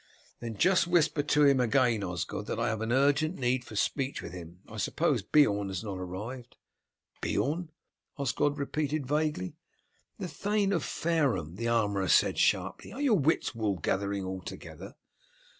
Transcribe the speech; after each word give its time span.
"Then 0.39 0.57
just 0.57 0.87
whisper 0.87 1.21
to 1.21 1.43
him 1.45 1.59
again, 1.59 2.03
Osgod, 2.03 2.47
that 2.47 2.59
I 2.59 2.69
have 2.69 2.81
urgent 2.81 3.35
need 3.37 3.63
for 3.63 3.75
speech 3.75 4.19
with 4.23 4.33
him. 4.33 4.61
I 4.67 4.77
suppose 4.77 5.21
Beorn 5.21 5.67
has 5.67 5.83
not 5.83 5.99
arrived?" 5.99 6.57
"Beorn!" 7.21 7.69
Osgod 8.17 8.57
repeated 8.57 9.05
vaguely. 9.05 9.57
"The 10.17 10.27
Thane 10.27 10.73
of 10.73 10.83
Fareham," 10.83 11.55
the 11.55 11.67
armourer 11.67 12.07
said 12.07 12.39
sharply. 12.39 12.91
"Are 12.91 12.99
your 12.99 13.19
wits 13.19 13.53
wool 13.53 13.75
gathering 13.77 14.25
altogether?" 14.25 14.95